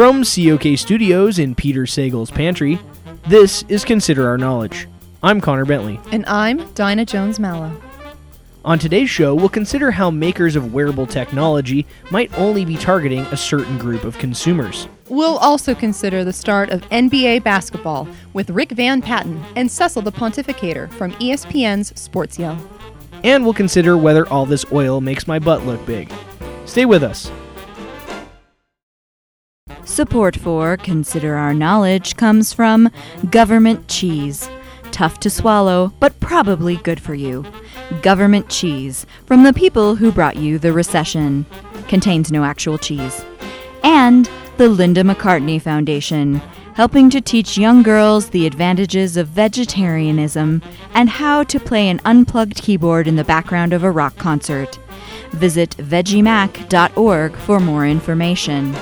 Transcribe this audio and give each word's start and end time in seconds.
From 0.00 0.24
COK 0.24 0.78
Studios 0.78 1.38
in 1.38 1.54
Peter 1.54 1.82
Sagal's 1.84 2.30
pantry, 2.30 2.78
this 3.28 3.64
is 3.68 3.84
Consider 3.84 4.26
Our 4.28 4.38
Knowledge. 4.38 4.88
I'm 5.22 5.42
Connor 5.42 5.66
Bentley. 5.66 6.00
And 6.10 6.24
I'm 6.24 6.72
Dinah 6.72 7.04
Jones 7.04 7.38
Mallow. 7.38 7.70
On 8.64 8.78
today's 8.78 9.10
show, 9.10 9.34
we'll 9.34 9.50
consider 9.50 9.90
how 9.90 10.10
makers 10.10 10.56
of 10.56 10.72
wearable 10.72 11.06
technology 11.06 11.84
might 12.10 12.32
only 12.38 12.64
be 12.64 12.78
targeting 12.78 13.26
a 13.26 13.36
certain 13.36 13.76
group 13.76 14.04
of 14.04 14.16
consumers. 14.16 14.88
We'll 15.10 15.36
also 15.36 15.74
consider 15.74 16.24
the 16.24 16.32
start 16.32 16.70
of 16.70 16.80
NBA 16.88 17.44
basketball 17.44 18.08
with 18.32 18.48
Rick 18.48 18.70
Van 18.70 19.02
Patten 19.02 19.44
and 19.54 19.70
Cecil 19.70 20.00
the 20.00 20.12
Pontificator 20.12 20.90
from 20.92 21.12
ESPN's 21.16 22.00
Sports 22.00 22.38
Yell. 22.38 22.58
And 23.22 23.44
we'll 23.44 23.52
consider 23.52 23.98
whether 23.98 24.26
all 24.30 24.46
this 24.46 24.64
oil 24.72 25.02
makes 25.02 25.28
my 25.28 25.38
butt 25.38 25.66
look 25.66 25.84
big. 25.84 26.10
Stay 26.64 26.86
with 26.86 27.02
us. 27.02 27.30
Support 29.90 30.36
for 30.36 30.76
Consider 30.76 31.34
Our 31.34 31.52
Knowledge 31.52 32.14
comes 32.14 32.52
from 32.52 32.92
Government 33.28 33.88
Cheese. 33.88 34.48
Tough 34.92 35.18
to 35.18 35.28
swallow, 35.28 35.92
but 35.98 36.18
probably 36.20 36.76
good 36.76 37.00
for 37.00 37.14
you. 37.14 37.44
Government 38.00 38.48
Cheese, 38.48 39.04
from 39.26 39.42
the 39.42 39.52
people 39.52 39.96
who 39.96 40.12
brought 40.12 40.36
you 40.36 40.60
the 40.60 40.72
recession. 40.72 41.44
Contains 41.88 42.30
no 42.30 42.44
actual 42.44 42.78
cheese. 42.78 43.24
And 43.82 44.30
the 44.58 44.68
Linda 44.68 45.02
McCartney 45.02 45.60
Foundation, 45.60 46.36
helping 46.74 47.10
to 47.10 47.20
teach 47.20 47.58
young 47.58 47.82
girls 47.82 48.30
the 48.30 48.46
advantages 48.46 49.16
of 49.16 49.26
vegetarianism 49.26 50.62
and 50.94 51.10
how 51.10 51.42
to 51.42 51.58
play 51.58 51.88
an 51.88 52.00
unplugged 52.04 52.62
keyboard 52.62 53.08
in 53.08 53.16
the 53.16 53.24
background 53.24 53.72
of 53.72 53.82
a 53.82 53.90
rock 53.90 54.16
concert. 54.18 54.78
Visit 55.32 55.70
veggiemac.org 55.78 57.34
for 57.34 57.58
more 57.58 57.84
information. 57.84 58.76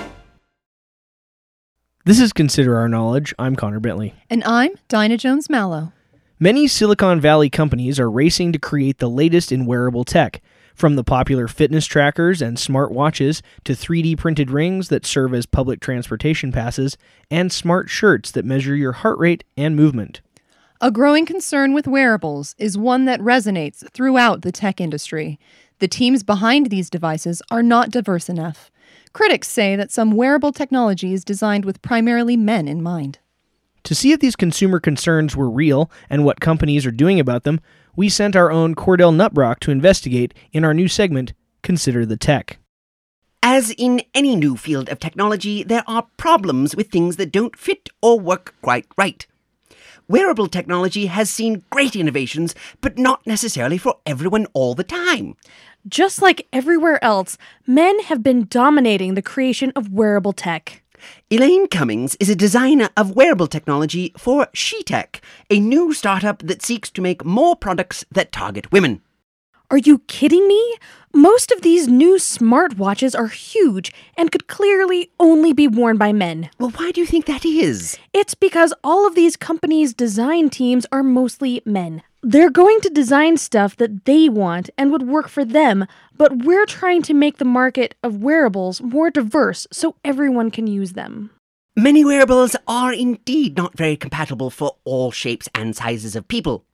This 2.08 2.20
is 2.20 2.32
Consider 2.32 2.74
Our 2.78 2.88
Knowledge. 2.88 3.34
I'm 3.38 3.54
Connor 3.54 3.80
Bentley. 3.80 4.14
And 4.30 4.42
I'm 4.44 4.70
Dinah 4.88 5.18
Jones 5.18 5.50
Mallow. 5.50 5.92
Many 6.40 6.66
Silicon 6.66 7.20
Valley 7.20 7.50
companies 7.50 8.00
are 8.00 8.10
racing 8.10 8.50
to 8.54 8.58
create 8.58 8.96
the 8.96 9.10
latest 9.10 9.52
in 9.52 9.66
wearable 9.66 10.04
tech, 10.04 10.40
from 10.74 10.96
the 10.96 11.04
popular 11.04 11.46
fitness 11.48 11.84
trackers 11.84 12.40
and 12.40 12.58
smart 12.58 12.92
watches 12.92 13.42
to 13.64 13.74
3D 13.74 14.16
printed 14.16 14.50
rings 14.50 14.88
that 14.88 15.04
serve 15.04 15.34
as 15.34 15.44
public 15.44 15.80
transportation 15.80 16.50
passes 16.50 16.96
and 17.30 17.52
smart 17.52 17.90
shirts 17.90 18.30
that 18.30 18.46
measure 18.46 18.74
your 18.74 18.92
heart 18.92 19.18
rate 19.18 19.44
and 19.58 19.76
movement. 19.76 20.22
A 20.80 20.90
growing 20.90 21.26
concern 21.26 21.74
with 21.74 21.86
wearables 21.86 22.54
is 22.56 22.78
one 22.78 23.04
that 23.04 23.20
resonates 23.20 23.86
throughout 23.92 24.40
the 24.40 24.50
tech 24.50 24.80
industry. 24.80 25.38
The 25.78 25.88
teams 25.88 26.22
behind 26.22 26.70
these 26.70 26.88
devices 26.88 27.42
are 27.50 27.62
not 27.62 27.90
diverse 27.90 28.30
enough. 28.30 28.70
Critics 29.18 29.48
say 29.48 29.74
that 29.74 29.90
some 29.90 30.12
wearable 30.12 30.52
technology 30.52 31.12
is 31.12 31.24
designed 31.24 31.64
with 31.64 31.82
primarily 31.82 32.36
men 32.36 32.68
in 32.68 32.80
mind. 32.80 33.18
To 33.82 33.92
see 33.92 34.12
if 34.12 34.20
these 34.20 34.36
consumer 34.36 34.78
concerns 34.78 35.34
were 35.34 35.50
real 35.50 35.90
and 36.08 36.24
what 36.24 36.38
companies 36.38 36.86
are 36.86 36.92
doing 36.92 37.18
about 37.18 37.42
them, 37.42 37.60
we 37.96 38.08
sent 38.08 38.36
our 38.36 38.48
own 38.52 38.76
Cordell 38.76 39.12
Nutbrock 39.12 39.58
to 39.58 39.72
investigate 39.72 40.34
in 40.52 40.64
our 40.64 40.72
new 40.72 40.86
segment, 40.86 41.32
Consider 41.64 42.06
the 42.06 42.16
Tech. 42.16 42.58
As 43.42 43.72
in 43.72 44.02
any 44.14 44.36
new 44.36 44.56
field 44.56 44.88
of 44.88 45.00
technology, 45.00 45.64
there 45.64 45.82
are 45.88 46.06
problems 46.16 46.76
with 46.76 46.88
things 46.88 47.16
that 47.16 47.32
don't 47.32 47.58
fit 47.58 47.88
or 48.00 48.20
work 48.20 48.54
quite 48.62 48.86
right. 48.96 49.26
Wearable 50.10 50.48
technology 50.48 51.04
has 51.04 51.28
seen 51.28 51.64
great 51.68 51.94
innovations, 51.94 52.54
but 52.80 52.96
not 52.96 53.26
necessarily 53.26 53.76
for 53.76 53.98
everyone 54.06 54.46
all 54.54 54.74
the 54.74 54.82
time. 54.82 55.36
Just 55.86 56.22
like 56.22 56.48
everywhere 56.50 57.02
else, 57.04 57.36
men 57.66 58.00
have 58.04 58.22
been 58.22 58.46
dominating 58.48 59.14
the 59.14 59.20
creation 59.20 59.70
of 59.76 59.92
wearable 59.92 60.32
tech. 60.32 60.82
Elaine 61.30 61.68
Cummings 61.68 62.16
is 62.18 62.30
a 62.30 62.34
designer 62.34 62.88
of 62.96 63.16
wearable 63.16 63.48
technology 63.48 64.14
for 64.16 64.46
SheTech, 64.54 65.20
a 65.50 65.60
new 65.60 65.92
startup 65.92 66.38
that 66.38 66.62
seeks 66.62 66.90
to 66.92 67.02
make 67.02 67.22
more 67.22 67.54
products 67.54 68.06
that 68.10 68.32
target 68.32 68.72
women. 68.72 69.02
Are 69.70 69.76
you 69.76 69.98
kidding 70.06 70.48
me? 70.48 70.76
Most 71.12 71.50
of 71.50 71.60
these 71.60 71.86
new 71.86 72.14
smartwatches 72.14 73.14
are 73.14 73.26
huge 73.26 73.92
and 74.16 74.32
could 74.32 74.46
clearly 74.46 75.10
only 75.20 75.52
be 75.52 75.68
worn 75.68 75.98
by 75.98 76.10
men. 76.10 76.48
Well, 76.58 76.70
why 76.70 76.90
do 76.90 77.02
you 77.02 77.06
think 77.06 77.26
that 77.26 77.44
is? 77.44 77.98
It's 78.14 78.34
because 78.34 78.72
all 78.82 79.06
of 79.06 79.14
these 79.14 79.36
companies' 79.36 79.92
design 79.92 80.48
teams 80.48 80.86
are 80.90 81.02
mostly 81.02 81.60
men. 81.66 82.02
They're 82.22 82.48
going 82.48 82.80
to 82.80 82.88
design 82.88 83.36
stuff 83.36 83.76
that 83.76 84.06
they 84.06 84.30
want 84.30 84.70
and 84.78 84.90
would 84.90 85.06
work 85.06 85.28
for 85.28 85.44
them, 85.44 85.86
but 86.16 86.44
we're 86.44 86.66
trying 86.66 87.02
to 87.02 87.12
make 87.12 87.36
the 87.36 87.44
market 87.44 87.94
of 88.02 88.22
wearables 88.22 88.80
more 88.80 89.10
diverse 89.10 89.66
so 89.70 89.96
everyone 90.02 90.50
can 90.50 90.66
use 90.66 90.94
them. 90.94 91.28
Many 91.78 92.04
wearables 92.04 92.56
are 92.66 92.92
indeed 92.92 93.56
not 93.56 93.76
very 93.76 93.96
compatible 93.96 94.50
for 94.50 94.74
all 94.82 95.12
shapes 95.12 95.48
and 95.54 95.76
sizes 95.76 96.16
of 96.16 96.26
people. 96.26 96.64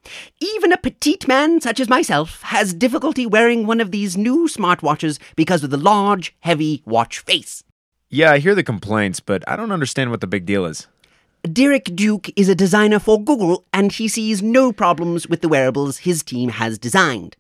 Even 0.40 0.72
a 0.72 0.78
petite 0.78 1.28
man 1.28 1.60
such 1.60 1.78
as 1.78 1.90
myself 1.90 2.40
has 2.40 2.72
difficulty 2.72 3.26
wearing 3.26 3.66
one 3.66 3.82
of 3.82 3.90
these 3.90 4.16
new 4.16 4.48
smartwatches 4.48 5.18
because 5.36 5.62
of 5.62 5.68
the 5.68 5.76
large, 5.76 6.34
heavy 6.40 6.82
watch 6.86 7.18
face. 7.18 7.62
Yeah, 8.08 8.32
I 8.32 8.38
hear 8.38 8.54
the 8.54 8.62
complaints, 8.62 9.20
but 9.20 9.46
I 9.46 9.56
don't 9.56 9.72
understand 9.72 10.10
what 10.10 10.22
the 10.22 10.26
big 10.26 10.46
deal 10.46 10.64
is. 10.64 10.86
Derek 11.42 11.94
Duke 11.94 12.30
is 12.34 12.48
a 12.48 12.54
designer 12.54 12.98
for 12.98 13.22
Google 13.22 13.66
and 13.74 13.92
he 13.92 14.08
sees 14.08 14.42
no 14.42 14.72
problems 14.72 15.28
with 15.28 15.42
the 15.42 15.50
wearables 15.50 15.98
his 15.98 16.22
team 16.22 16.48
has 16.48 16.78
designed. 16.78 17.36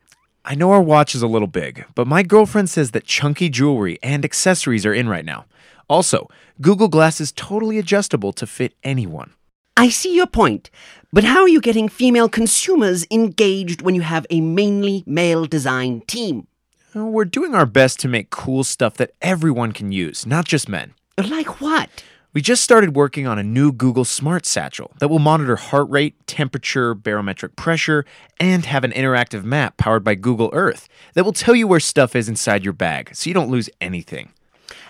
I 0.46 0.54
know 0.54 0.72
our 0.72 0.82
watch 0.82 1.14
is 1.14 1.22
a 1.22 1.26
little 1.26 1.48
big, 1.48 1.86
but 1.94 2.06
my 2.06 2.22
girlfriend 2.22 2.68
says 2.68 2.90
that 2.90 3.04
chunky 3.04 3.48
jewelry 3.48 3.98
and 4.02 4.26
accessories 4.26 4.84
are 4.84 4.92
in 4.92 5.08
right 5.08 5.24
now. 5.24 5.46
Also, 5.88 6.28
Google 6.60 6.88
Glass 6.88 7.18
is 7.18 7.32
totally 7.32 7.78
adjustable 7.78 8.30
to 8.34 8.46
fit 8.46 8.74
anyone. 8.84 9.32
I 9.74 9.88
see 9.88 10.14
your 10.14 10.26
point, 10.26 10.70
but 11.14 11.24
how 11.24 11.40
are 11.40 11.48
you 11.48 11.62
getting 11.62 11.88
female 11.88 12.28
consumers 12.28 13.06
engaged 13.10 13.80
when 13.80 13.94
you 13.94 14.02
have 14.02 14.26
a 14.28 14.42
mainly 14.42 15.02
male 15.06 15.46
design 15.46 16.02
team? 16.02 16.46
We're 16.94 17.24
doing 17.24 17.54
our 17.54 17.66
best 17.66 17.98
to 18.00 18.08
make 18.08 18.28
cool 18.28 18.64
stuff 18.64 18.98
that 18.98 19.12
everyone 19.22 19.72
can 19.72 19.92
use, 19.92 20.26
not 20.26 20.44
just 20.44 20.68
men. 20.68 20.92
Like 21.16 21.62
what? 21.62 21.88
We 22.34 22.42
just 22.42 22.64
started 22.64 22.96
working 22.96 23.28
on 23.28 23.38
a 23.38 23.44
new 23.44 23.70
Google 23.70 24.04
Smart 24.04 24.44
Satchel 24.44 24.90
that 24.98 25.06
will 25.06 25.20
monitor 25.20 25.54
heart 25.54 25.88
rate, 25.88 26.16
temperature, 26.26 26.92
barometric 26.92 27.54
pressure, 27.54 28.04
and 28.40 28.66
have 28.66 28.82
an 28.82 28.90
interactive 28.90 29.44
map 29.44 29.76
powered 29.76 30.02
by 30.02 30.16
Google 30.16 30.50
Earth 30.52 30.88
that 31.12 31.22
will 31.22 31.32
tell 31.32 31.54
you 31.54 31.68
where 31.68 31.78
stuff 31.78 32.16
is 32.16 32.28
inside 32.28 32.64
your 32.64 32.72
bag 32.72 33.14
so 33.14 33.30
you 33.30 33.34
don't 33.34 33.52
lose 33.52 33.70
anything. 33.80 34.32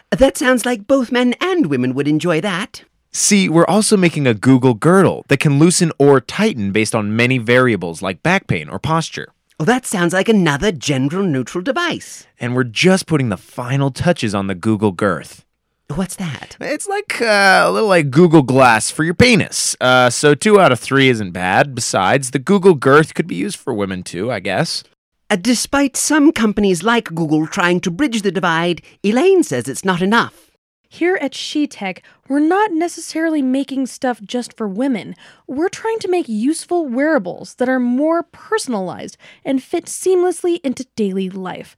That 0.09 0.39
sounds 0.39 0.65
like 0.65 0.87
both 0.87 1.13
men 1.13 1.35
and 1.39 1.67
women 1.67 1.93
would 1.93 2.09
enjoy 2.09 2.41
that. 2.41 2.83
See, 3.13 3.51
we're 3.51 3.67
also 3.67 3.99
making 3.99 4.27
a 4.27 4.33
Google 4.33 4.73
girdle 4.73 5.27
that 5.29 5.39
can 5.39 5.59
loosen 5.59 5.93
or 5.99 6.23
tighten 6.23 6.73
based 6.73 6.95
on 6.95 7.15
many 7.15 7.37
variables 7.37 8.01
like 8.01 8.23
back 8.23 8.47
pain 8.47 8.71
or 8.71 8.79
posture. 8.79 9.29
Well, 9.59 9.67
that 9.67 9.85
sounds 9.85 10.15
like 10.15 10.31
another 10.31 10.73
gender 10.73 11.23
neutral 11.23 11.63
device. 11.63 12.27
And 12.41 12.57
we're 12.57 12.65
just 12.65 13.07
putting 13.07 13.29
the 13.29 13.37
final 13.37 13.91
touches 13.91 14.35
on 14.35 14.47
the 14.47 14.55
Google 14.55 14.93
Girth. 14.93 15.44
What's 15.89 16.17
that? 16.17 16.57
It's 16.61 16.89
like 16.89 17.21
uh, 17.21 17.65
a 17.67 17.71
little 17.71 17.89
like 17.89 18.11
Google 18.11 18.43
Glass 18.43 18.91
for 18.91 19.05
your 19.05 19.15
penis. 19.15 19.77
Uh, 19.81 20.09
so 20.09 20.35
two 20.35 20.59
out 20.59 20.73
of 20.73 20.81
three 20.81 21.09
isn't 21.09 21.33
bad. 21.33 21.75
Besides, 21.75 22.31
the 22.31 22.39
Google 22.39 22.75
Girth 22.75 23.15
could 23.15 23.27
be 23.27 23.35
used 23.35 23.57
for 23.57 23.75
women 23.75 24.03
too, 24.03 24.33
I 24.33 24.41
guess. 24.41 24.83
Uh, 25.29 25.37
despite 25.37 25.97
some 25.97 26.33
companies 26.33 26.83
like 26.83 27.15
Google 27.15 27.47
trying 27.47 27.81
to 27.81 27.91
bridge 27.91 28.23
the 28.23 28.33
divide, 28.33 28.83
Elaine 29.03 29.43
says 29.43 29.69
it's 29.69 29.85
not 29.85 30.01
enough. 30.01 30.51
Here 30.89 31.19
at 31.21 31.33
SheTech, 31.33 31.99
we're 32.29 32.39
not 32.39 32.73
necessarily 32.73 33.43
making 33.43 33.87
stuff 33.87 34.23
just 34.23 34.57
for 34.57 34.69
women. 34.69 35.15
We're 35.47 35.69
trying 35.69 35.99
to 35.99 36.09
make 36.09 36.29
useful 36.29 36.87
wearables 36.87 37.57
that 37.57 37.69
are 37.69 37.81
more 37.81 38.23
personalized 38.23 39.17
and 39.45 39.63
fit 39.63 39.87
seamlessly 39.87 40.61
into 40.63 40.87
daily 40.95 41.29
life. 41.29 41.77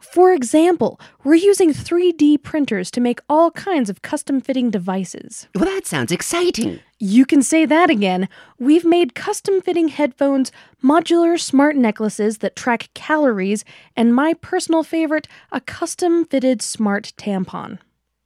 For 0.00 0.32
example, 0.32 0.98
we're 1.24 1.34
using 1.34 1.72
3D 1.72 2.42
printers 2.42 2.90
to 2.92 3.00
make 3.00 3.20
all 3.28 3.50
kinds 3.50 3.88
of 3.90 4.02
custom 4.02 4.40
fitting 4.40 4.70
devices. 4.70 5.46
Well, 5.54 5.66
that 5.66 5.86
sounds 5.86 6.10
exciting. 6.10 6.80
You 6.98 7.24
can 7.24 7.42
say 7.42 7.64
that 7.66 7.90
again. 7.90 8.28
We've 8.58 8.84
made 8.84 9.14
custom 9.14 9.60
fitting 9.60 9.88
headphones, 9.88 10.52
modular 10.82 11.38
smart 11.38 11.76
necklaces 11.76 12.38
that 12.38 12.56
track 12.56 12.90
calories, 12.94 13.64
and 13.96 14.14
my 14.14 14.34
personal 14.34 14.82
favorite, 14.82 15.28
a 15.52 15.60
custom 15.60 16.24
fitted 16.24 16.60
smart 16.62 17.12
tampon. 17.16 17.78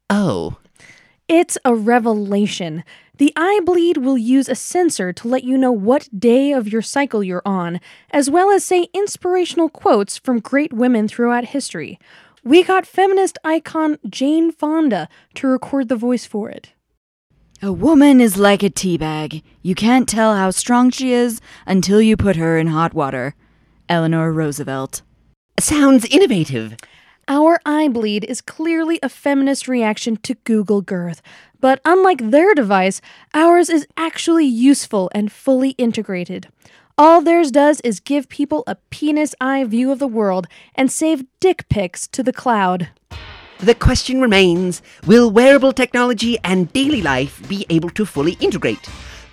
Oh. 0.09 0.57
It's 1.29 1.57
a 1.65 1.75
revelation. 1.75 2.85
The 3.17 3.33
eye 3.35 3.61
bleed 3.65 3.97
will 3.97 4.19
use 4.19 4.47
a 4.47 4.55
sensor 4.55 5.11
to 5.15 5.29
let 5.29 5.43
you 5.43 5.57
know 5.57 5.73
what 5.73 6.09
day 6.19 6.53
of 6.53 6.69
your 6.69 6.83
cycle 6.83 7.25
you're 7.25 7.41
on, 7.47 7.81
as 8.11 8.29
well 8.29 8.51
as 8.51 8.63
say 8.63 8.89
inspirational 8.93 9.71
quotes 9.71 10.19
from 10.19 10.41
great 10.41 10.75
women 10.75 11.09
throughout 11.09 11.47
history. 11.47 11.99
We 12.45 12.63
got 12.63 12.87
feminist 12.87 13.39
icon 13.43 13.97
Jane 14.07 14.53
Fonda 14.53 15.09
to 15.37 15.47
record 15.47 15.89
the 15.89 15.97
voice 15.97 16.27
for 16.27 16.51
it. 16.51 16.75
A 17.63 17.73
woman 17.73 18.21
is 18.21 18.37
like 18.37 18.63
a 18.63 18.69
tea 18.69 18.99
bag. 18.99 19.43
You 19.63 19.75
can't 19.75 20.07
tell 20.07 20.37
how 20.37 20.51
strong 20.51 20.91
she 20.91 21.15
is 21.15 21.41
until 21.67 22.03
you 22.03 22.19
put 22.19 22.37
her 22.37 22.59
in 22.59 22.67
hot 22.67 22.93
water. 22.93 23.35
Eleanor 23.89 24.31
Roosevelt. 24.31 25.01
Sounds 25.59 26.05
innovative. 26.05 26.77
Our 27.29 27.59
eye 27.65 27.89
bleed 27.89 28.25
is 28.25 28.43
clearly 28.43 28.99
a 29.03 29.09
feminist 29.09 29.67
reaction 29.67 30.17
to 30.19 30.35
Google 30.45 30.83
Girth, 30.83 31.23
but 31.59 31.81
unlike 31.85 32.31
their 32.31 32.55
device, 32.55 33.01
ours 33.33 33.71
is 33.71 33.87
actually 33.97 34.45
useful 34.45 35.11
and 35.15 35.33
fully 35.33 35.71
integrated. 35.71 36.49
All 36.99 37.23
theirs 37.23 37.51
does 37.51 37.81
is 37.81 37.99
give 38.01 38.29
people 38.29 38.63
a 38.67 38.77
penis 38.91 39.35
eye 39.41 39.65
view 39.65 39.91
of 39.91 39.99
the 39.99 40.07
world 40.07 40.47
and 40.75 40.93
save 40.93 41.25
dick 41.41 41.67
pics 41.71 42.07
to 42.09 42.23
the 42.23 42.33
cloud. 42.33 42.89
The 43.59 43.75
question 43.75 44.21
remains 44.21 44.83
Will 45.07 45.31
wearable 45.31 45.73
technology 45.73 46.37
and 46.45 46.71
daily 46.75 47.01
life 47.01 47.41
be 47.49 47.65
able 47.71 47.91
to 47.91 48.05
fully 48.05 48.33
integrate? 48.35 48.87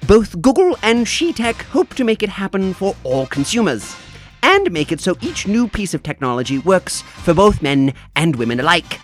Both 0.08 0.42
Google 0.42 0.78
and 0.82 1.06
SheTech 1.06 1.62
hope 1.64 1.94
to 1.96 2.06
make 2.06 2.24
it 2.24 2.30
happen 2.30 2.74
for 2.74 2.96
all 3.04 3.26
consumers 3.28 3.96
and 4.44 4.72
make 4.72 4.92
it 4.92 5.00
so 5.00 5.18
each 5.22 5.48
new 5.48 5.68
piece 5.68 5.94
of 5.94 6.04
technology 6.04 6.58
works 6.60 7.02
for 7.02 7.34
both 7.34 7.62
men 7.62 7.94
and 8.16 8.36
women 8.36 8.60
alike. 8.60 9.00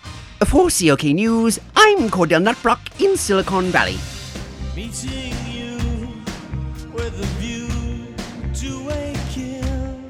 For 0.45 0.69
COK 0.69 1.03
News, 1.03 1.59
I'm 1.75 2.09
Cordell 2.09 2.43
Nutbrock 2.43 3.01
in 3.03 3.17
Silicon 3.17 3.65
Valley. 3.65 3.97
Meeting 4.75 5.33
you 5.47 5.77
with 6.93 7.19
a 7.19 7.25
view 7.39 7.67
to 8.53 8.89
a 8.89 9.17
kill. 9.31 10.01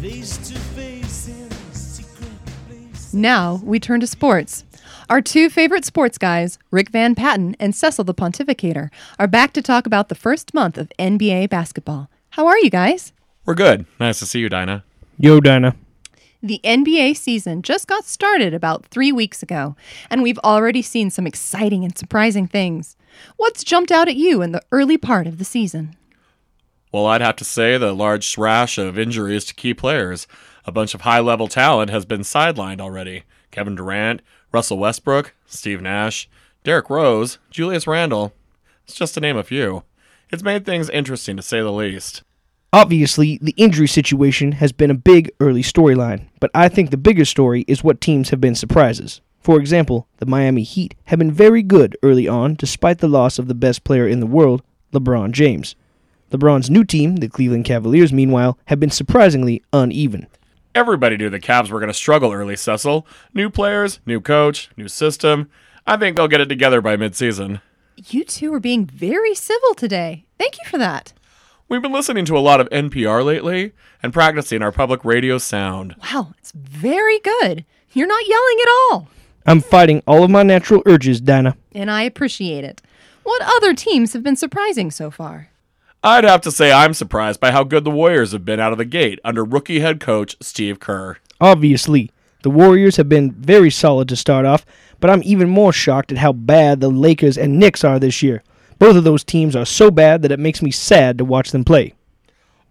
Face 0.00 0.36
to 0.48 0.58
face 0.58 1.28
in 1.28 1.50
secret 1.72 2.32
place. 2.68 3.14
Now 3.14 3.60
we 3.62 3.78
turn 3.78 4.00
to 4.00 4.06
sports. 4.08 4.64
Our 5.08 5.20
two 5.20 5.50
favorite 5.50 5.84
sports 5.84 6.18
guys, 6.18 6.58
Rick 6.70 6.88
Van 6.88 7.14
Patten 7.14 7.54
and 7.60 7.76
Cecil 7.76 8.04
the 8.04 8.14
Pontificator, 8.14 8.90
are 9.18 9.28
back 9.28 9.52
to 9.52 9.62
talk 9.62 9.86
about 9.86 10.08
the 10.08 10.14
first 10.14 10.52
month 10.54 10.78
of 10.78 10.90
NBA 10.98 11.50
basketball. 11.50 12.10
How 12.34 12.48
are 12.48 12.58
you 12.58 12.68
guys? 12.68 13.12
We're 13.44 13.54
good. 13.54 13.86
Nice 14.00 14.18
to 14.18 14.26
see 14.26 14.40
you, 14.40 14.48
Dinah. 14.48 14.82
Yo, 15.20 15.38
Dinah. 15.38 15.76
The 16.42 16.60
NBA 16.64 17.16
season 17.16 17.62
just 17.62 17.86
got 17.86 18.06
started 18.06 18.52
about 18.52 18.84
three 18.86 19.12
weeks 19.12 19.40
ago, 19.40 19.76
and 20.10 20.20
we've 20.20 20.40
already 20.40 20.82
seen 20.82 21.10
some 21.10 21.28
exciting 21.28 21.84
and 21.84 21.96
surprising 21.96 22.48
things. 22.48 22.96
What's 23.36 23.62
jumped 23.62 23.92
out 23.92 24.08
at 24.08 24.16
you 24.16 24.42
in 24.42 24.50
the 24.50 24.64
early 24.72 24.98
part 24.98 25.28
of 25.28 25.38
the 25.38 25.44
season? 25.44 25.94
Well, 26.90 27.06
I'd 27.06 27.20
have 27.20 27.36
to 27.36 27.44
say 27.44 27.78
the 27.78 27.94
large 27.94 28.36
rash 28.36 28.78
of 28.78 28.98
injuries 28.98 29.44
to 29.44 29.54
key 29.54 29.72
players. 29.72 30.26
A 30.64 30.72
bunch 30.72 30.92
of 30.92 31.02
high 31.02 31.20
level 31.20 31.46
talent 31.46 31.92
has 31.92 32.04
been 32.04 32.22
sidelined 32.22 32.80
already. 32.80 33.22
Kevin 33.52 33.76
Durant, 33.76 34.22
Russell 34.50 34.78
Westbrook, 34.78 35.36
Steve 35.46 35.80
Nash, 35.80 36.28
Derrick 36.64 36.90
Rose, 36.90 37.38
Julius 37.52 37.86
Randle. 37.86 38.32
It's 38.82 38.96
just 38.96 39.14
to 39.14 39.20
name 39.20 39.36
a 39.36 39.44
few. 39.44 39.84
It's 40.30 40.42
made 40.42 40.64
things 40.64 40.90
interesting 40.90 41.36
to 41.36 41.42
say 41.42 41.60
the 41.60 41.70
least. 41.72 42.22
Obviously, 42.72 43.38
the 43.40 43.54
injury 43.56 43.86
situation 43.86 44.52
has 44.52 44.72
been 44.72 44.90
a 44.90 44.94
big 44.94 45.30
early 45.38 45.62
storyline, 45.62 46.26
but 46.40 46.50
I 46.54 46.68
think 46.68 46.90
the 46.90 46.96
bigger 46.96 47.24
story 47.24 47.64
is 47.68 47.84
what 47.84 48.00
teams 48.00 48.30
have 48.30 48.40
been 48.40 48.56
surprises. 48.56 49.20
For 49.40 49.60
example, 49.60 50.08
the 50.16 50.26
Miami 50.26 50.62
Heat 50.62 50.94
have 51.04 51.18
been 51.18 51.30
very 51.30 51.62
good 51.62 51.96
early 52.02 52.26
on 52.26 52.54
despite 52.54 52.98
the 52.98 53.08
loss 53.08 53.38
of 53.38 53.46
the 53.46 53.54
best 53.54 53.84
player 53.84 54.08
in 54.08 54.20
the 54.20 54.26
world, 54.26 54.62
LeBron 54.92 55.32
James. 55.32 55.76
LeBron's 56.32 56.68
new 56.68 56.82
team, 56.82 57.16
the 57.16 57.28
Cleveland 57.28 57.64
Cavaliers, 57.64 58.12
meanwhile, 58.12 58.58
have 58.64 58.80
been 58.80 58.90
surprisingly 58.90 59.62
uneven. 59.72 60.26
Everybody 60.74 61.16
knew 61.16 61.30
the 61.30 61.38
Cavs 61.38 61.70
were 61.70 61.78
going 61.78 61.88
to 61.88 61.94
struggle 61.94 62.32
early, 62.32 62.56
Cecil. 62.56 63.06
New 63.32 63.50
players, 63.50 64.00
new 64.04 64.20
coach, 64.20 64.70
new 64.76 64.88
system. 64.88 65.48
I 65.86 65.96
think 65.96 66.16
they'll 66.16 66.26
get 66.26 66.40
it 66.40 66.48
together 66.48 66.80
by 66.80 66.96
midseason. 66.96 67.60
You 67.96 68.24
two 68.24 68.52
are 68.54 68.60
being 68.60 68.86
very 68.86 69.34
civil 69.34 69.74
today. 69.74 70.24
Thank 70.38 70.56
you 70.58 70.68
for 70.68 70.78
that. 70.78 71.12
We've 71.68 71.82
been 71.82 71.92
listening 71.92 72.24
to 72.26 72.36
a 72.36 72.40
lot 72.40 72.60
of 72.60 72.68
NPR 72.70 73.24
lately 73.24 73.72
and 74.02 74.12
practicing 74.12 74.62
our 74.62 74.72
public 74.72 75.04
radio 75.04 75.38
sound. 75.38 75.94
Wow, 76.12 76.34
it's 76.38 76.52
very 76.52 77.18
good. 77.20 77.64
You're 77.92 78.06
not 78.08 78.26
yelling 78.28 78.56
at 78.62 78.68
all, 78.92 79.08
I'm 79.46 79.60
fighting 79.60 80.02
all 80.06 80.24
of 80.24 80.30
my 80.30 80.42
natural 80.42 80.82
urges, 80.86 81.20
Dinah. 81.20 81.56
and 81.74 81.90
I 81.90 82.02
appreciate 82.02 82.64
it. 82.64 82.82
What 83.22 83.42
other 83.42 83.72
teams 83.74 84.12
have 84.12 84.22
been 84.22 84.36
surprising 84.36 84.90
so 84.90 85.10
far? 85.10 85.48
I'd 86.02 86.24
have 86.24 86.40
to 86.42 86.50
say 86.50 86.72
I'm 86.72 86.92
surprised 86.92 87.40
by 87.40 87.50
how 87.52 87.62
good 87.64 87.84
the 87.84 87.90
Warriors 87.90 88.32
have 88.32 88.44
been 88.44 88.60
out 88.60 88.72
of 88.72 88.78
the 88.78 88.84
gate 88.84 89.20
under 89.24 89.44
rookie 89.44 89.80
head 89.80 90.00
coach 90.00 90.36
Steve 90.40 90.80
Kerr. 90.80 91.18
Obviously, 91.40 92.10
the 92.44 92.50
Warriors 92.50 92.96
have 92.96 93.08
been 93.08 93.32
very 93.32 93.70
solid 93.70 94.06
to 94.10 94.16
start 94.16 94.44
off, 94.44 94.66
but 95.00 95.08
I'm 95.08 95.22
even 95.24 95.48
more 95.48 95.72
shocked 95.72 96.12
at 96.12 96.18
how 96.18 96.34
bad 96.34 96.78
the 96.78 96.90
Lakers 96.90 97.38
and 97.38 97.58
Knicks 97.58 97.82
are 97.82 97.98
this 97.98 98.22
year. 98.22 98.42
Both 98.78 98.96
of 98.96 99.04
those 99.04 99.24
teams 99.24 99.56
are 99.56 99.64
so 99.64 99.90
bad 99.90 100.20
that 100.20 100.30
it 100.30 100.38
makes 100.38 100.60
me 100.60 100.70
sad 100.70 101.16
to 101.16 101.24
watch 101.24 101.52
them 101.52 101.64
play. 101.64 101.94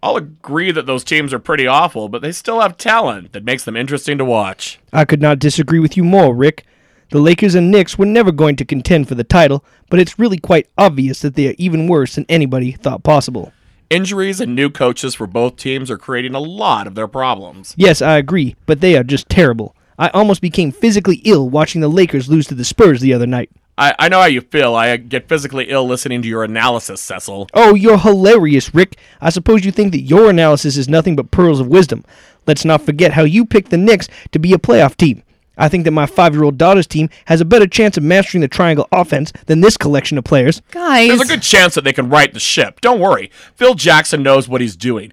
I'll 0.00 0.16
agree 0.16 0.70
that 0.70 0.86
those 0.86 1.02
teams 1.02 1.34
are 1.34 1.40
pretty 1.40 1.66
awful, 1.66 2.08
but 2.08 2.22
they 2.22 2.30
still 2.30 2.60
have 2.60 2.76
talent 2.76 3.32
that 3.32 3.42
makes 3.42 3.64
them 3.64 3.76
interesting 3.76 4.16
to 4.18 4.24
watch. 4.24 4.78
I 4.92 5.04
could 5.04 5.20
not 5.20 5.40
disagree 5.40 5.80
with 5.80 5.96
you 5.96 6.04
more, 6.04 6.36
Rick. 6.36 6.64
The 7.10 7.18
Lakers 7.18 7.56
and 7.56 7.72
Knicks 7.72 7.98
were 7.98 8.06
never 8.06 8.30
going 8.30 8.54
to 8.54 8.64
contend 8.64 9.08
for 9.08 9.16
the 9.16 9.24
title, 9.24 9.64
but 9.90 9.98
it's 9.98 10.20
really 10.20 10.38
quite 10.38 10.68
obvious 10.78 11.18
that 11.22 11.34
they 11.34 11.48
are 11.48 11.54
even 11.58 11.88
worse 11.88 12.14
than 12.14 12.26
anybody 12.28 12.70
thought 12.70 13.02
possible. 13.02 13.52
Injuries 13.90 14.40
and 14.40 14.54
new 14.54 14.70
coaches 14.70 15.14
for 15.14 15.26
both 15.26 15.56
teams 15.56 15.90
are 15.90 15.98
creating 15.98 16.34
a 16.34 16.40
lot 16.40 16.86
of 16.86 16.94
their 16.94 17.08
problems. 17.08 17.74
Yes, 17.76 18.00
I 18.00 18.16
agree, 18.16 18.56
but 18.66 18.80
they 18.80 18.96
are 18.96 19.04
just 19.04 19.28
terrible. 19.28 19.76
I 19.98 20.08
almost 20.08 20.40
became 20.40 20.72
physically 20.72 21.16
ill 21.24 21.48
watching 21.48 21.80
the 21.80 21.88
Lakers 21.88 22.28
lose 22.28 22.46
to 22.48 22.54
the 22.54 22.64
Spurs 22.64 23.00
the 23.00 23.12
other 23.12 23.26
night. 23.26 23.50
I, 23.76 23.94
I 23.98 24.08
know 24.08 24.20
how 24.20 24.26
you 24.26 24.40
feel. 24.40 24.74
I 24.74 24.96
get 24.96 25.28
physically 25.28 25.64
ill 25.64 25.86
listening 25.86 26.22
to 26.22 26.28
your 26.28 26.44
analysis, 26.44 27.00
Cecil. 27.00 27.48
Oh, 27.54 27.74
you're 27.74 27.98
hilarious, 27.98 28.72
Rick. 28.72 28.96
I 29.20 29.30
suppose 29.30 29.64
you 29.64 29.72
think 29.72 29.92
that 29.92 30.02
your 30.02 30.30
analysis 30.30 30.76
is 30.76 30.88
nothing 30.88 31.16
but 31.16 31.32
pearls 31.32 31.60
of 31.60 31.66
wisdom. 31.66 32.04
Let's 32.46 32.64
not 32.64 32.82
forget 32.82 33.12
how 33.12 33.24
you 33.24 33.44
picked 33.44 33.70
the 33.70 33.76
Knicks 33.76 34.08
to 34.30 34.38
be 34.38 34.52
a 34.52 34.58
playoff 34.58 34.96
team. 34.96 35.23
I 35.56 35.68
think 35.68 35.84
that 35.84 35.90
my 35.92 36.06
five 36.06 36.34
year 36.34 36.44
old 36.44 36.58
daughter's 36.58 36.86
team 36.86 37.08
has 37.26 37.40
a 37.40 37.44
better 37.44 37.66
chance 37.66 37.96
of 37.96 38.02
mastering 38.02 38.40
the 38.42 38.48
triangle 38.48 38.88
offense 38.92 39.32
than 39.46 39.60
this 39.60 39.76
collection 39.76 40.18
of 40.18 40.24
players. 40.24 40.62
Guys, 40.70 41.08
There's 41.08 41.20
a 41.22 41.26
good 41.34 41.42
chance 41.42 41.74
that 41.74 41.84
they 41.84 41.92
can 41.92 42.08
right 42.08 42.32
the 42.32 42.40
ship. 42.40 42.80
Don't 42.80 43.00
worry. 43.00 43.30
Phil 43.56 43.74
Jackson 43.74 44.22
knows 44.22 44.48
what 44.48 44.60
he's 44.60 44.76
doing. 44.76 45.12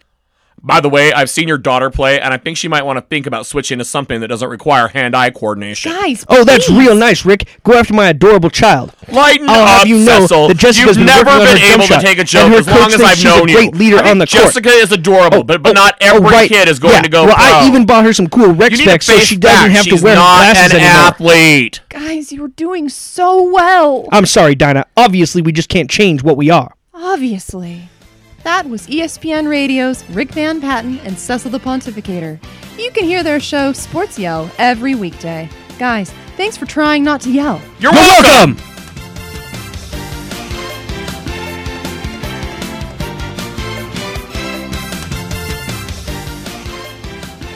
By 0.63 0.79
the 0.79 0.89
way, 0.89 1.11
I've 1.11 1.29
seen 1.29 1.47
your 1.47 1.57
daughter 1.57 1.89
play, 1.89 2.19
and 2.21 2.31
I 2.33 2.37
think 2.37 2.55
she 2.55 2.67
might 2.67 2.83
want 2.85 2.97
to 2.97 3.01
think 3.01 3.25
about 3.25 3.47
switching 3.47 3.79
to 3.79 3.83
something 3.85 4.21
that 4.21 4.27
doesn't 4.27 4.47
require 4.47 4.89
hand 4.89 5.15
eye 5.15 5.31
coordination. 5.31 5.91
guys. 5.91 6.23
Oh, 6.29 6.43
that's 6.43 6.67
please. 6.67 6.77
real 6.87 6.95
nice, 6.95 7.25
Rick. 7.25 7.47
Go 7.63 7.73
after 7.73 7.95
my 7.95 8.09
adorable 8.09 8.51
child. 8.51 8.93
Lighten 9.11 9.49
I'll 9.49 9.65
have 9.79 9.87
you 9.87 9.97
know 10.05 10.21
Cecil. 10.21 10.49
that 10.49 10.57
Jessica's 10.57 10.97
You've 10.97 10.97
been 10.97 11.05
never 11.07 11.31
been 11.39 11.57
able 11.57 11.87
to 11.87 11.99
take 11.99 12.17
a 12.17 12.21
and 12.21 12.29
joke 12.29 12.51
as 12.53 12.67
long 12.67 12.93
as 12.93 13.01
I've 13.01 13.17
she's 13.17 13.25
a 13.25 13.41
great 13.41 13.73
you. 13.73 13.79
leader 13.79 13.95
I 13.97 13.99
think 14.01 14.11
on 14.11 14.17
the 14.19 14.27
court. 14.27 14.43
Jessica 14.43 14.69
is 14.69 14.91
adorable, 14.91 15.39
Oh, 15.39 15.43
but, 15.43 15.63
but 15.63 15.71
oh, 15.71 15.73
not 15.73 15.95
oh, 15.99 16.05
every 16.17 16.29
right. 16.29 16.47
kid 16.49 16.67
is 16.67 16.77
going 16.77 16.93
Yeah, 16.93 17.01
to 17.01 17.09
go 17.09 17.25
Well, 17.25 17.35
pro. 17.35 17.43
I 17.43 17.67
even 17.67 17.85
bought 17.87 18.05
her 18.05 18.13
some 18.13 18.27
cool 18.27 18.53
rec 18.53 18.71
you 18.71 18.77
need 18.77 18.83
to 18.83 18.89
specs 18.91 19.05
so 19.07 19.17
she 19.19 19.37
doesn't 19.37 19.69
back. 19.69 19.71
have 19.77 19.85
She's 19.85 19.99
to 19.99 20.03
wear 20.05 20.13
her 20.15 20.21
not 20.21 20.37
glasses 20.53 20.73
an 20.73 20.79
anymore. 20.81 20.91
athlete. 21.07 21.81
Guys, 21.89 22.31
you're 22.31 22.47
doing 22.49 22.87
so 22.87 23.41
well. 23.51 24.07
I'm 24.11 24.27
sorry, 24.27 24.53
Dinah. 24.53 24.85
Obviously, 24.95 25.41
we 25.41 25.51
just 25.53 25.69
can't 25.69 25.89
change 25.89 26.21
what 26.21 26.37
we 26.37 26.51
are. 26.51 26.75
Obviously. 26.93 27.89
That 28.43 28.67
was 28.67 28.87
ESPN 28.87 29.47
Radio's 29.47 30.07
Rick 30.09 30.31
Van 30.31 30.59
Patten 30.59 30.99
and 30.99 31.17
Cecil 31.17 31.51
the 31.51 31.59
Pontificator. 31.59 32.39
You 32.77 32.91
can 32.91 33.03
hear 33.05 33.21
their 33.23 33.39
show 33.39 33.71
Sports 33.73 34.17
Yell 34.17 34.49
every 34.57 34.95
weekday. 34.95 35.47
Guys, 35.77 36.11
thanks 36.37 36.57
for 36.57 36.65
trying 36.65 37.03
not 37.03 37.21
to 37.21 37.31
yell. 37.31 37.61
You're 37.79 37.93
You're 37.93 38.01
welcome. 38.01 38.55
welcome. 38.55 38.67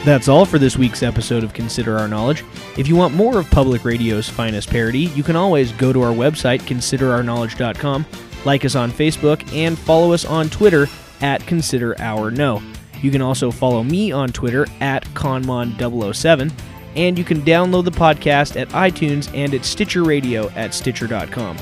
That's 0.04 0.28
all 0.28 0.44
for 0.46 0.60
this 0.60 0.76
week's 0.76 1.02
episode 1.02 1.42
of 1.42 1.52
Consider 1.52 1.98
Our 1.98 2.06
Knowledge. 2.06 2.44
If 2.78 2.86
you 2.86 2.94
want 2.94 3.14
more 3.14 3.40
of 3.40 3.50
Public 3.50 3.84
Radio's 3.84 4.28
finest 4.28 4.70
parody, 4.70 5.00
you 5.00 5.24
can 5.24 5.34
always 5.34 5.72
go 5.72 5.92
to 5.92 6.00
our 6.00 6.12
website, 6.12 6.60
considerourknowledge.com, 6.60 8.04
like 8.46 8.64
us 8.64 8.74
on 8.74 8.90
Facebook, 8.90 9.52
and 9.52 9.78
follow 9.78 10.14
us 10.14 10.24
on 10.24 10.48
Twitter 10.48 10.86
at 11.20 11.46
Consider 11.46 12.00
Our 12.00 12.30
Know. 12.30 12.62
You 13.02 13.10
can 13.10 13.20
also 13.20 13.50
follow 13.50 13.82
me 13.82 14.12
on 14.12 14.30
Twitter 14.30 14.66
at 14.80 15.04
Conmon007, 15.08 16.50
and 16.94 17.18
you 17.18 17.24
can 17.24 17.42
download 17.42 17.84
the 17.84 17.90
podcast 17.90 18.58
at 18.58 18.68
iTunes 18.70 19.30
and 19.34 19.52
at 19.52 19.64
Stitcher 19.66 20.02
Radio 20.02 20.48
at 20.50 20.72
Stitcher.com. 20.72 21.58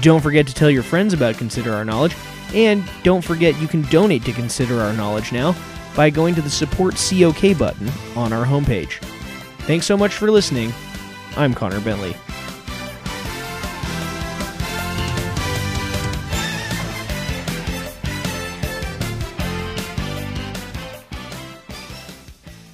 Don't 0.00 0.22
forget 0.22 0.46
to 0.46 0.54
tell 0.54 0.70
your 0.70 0.82
friends 0.82 1.12
about 1.12 1.36
Consider 1.36 1.74
Our 1.74 1.84
Knowledge, 1.84 2.16
and 2.54 2.82
don't 3.02 3.22
forget 3.22 3.60
you 3.60 3.68
can 3.68 3.82
donate 3.82 4.24
to 4.24 4.32
Consider 4.32 4.80
Our 4.80 4.94
Knowledge 4.94 5.32
now 5.32 5.54
by 5.94 6.08
going 6.08 6.34
to 6.36 6.42
the 6.42 6.48
Support 6.48 6.94
COK 6.94 7.58
button 7.58 7.90
on 8.16 8.32
our 8.32 8.46
homepage. 8.46 8.98
Thanks 9.66 9.84
so 9.84 9.96
much 9.96 10.14
for 10.14 10.30
listening. 10.30 10.72
I'm 11.36 11.52
Connor 11.52 11.80
Bentley. 11.80 12.16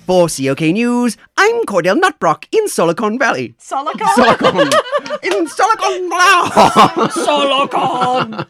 For 0.06 0.28
COK 0.28 0.60
News, 0.72 1.16
I'm 1.36 1.64
Cordell 1.64 2.00
Nutbrock 2.00 2.44
in 2.52 2.68
Silicon 2.68 3.18
Valley. 3.18 3.56
Silicon? 3.58 4.06
Silicon. 4.14 4.70
in 5.24 5.48
Silicon 5.48 6.08
Valley. 6.08 7.08
Solocon! 7.10 8.46